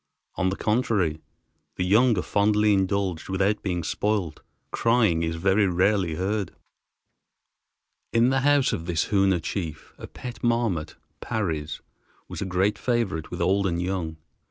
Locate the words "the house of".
8.31-8.87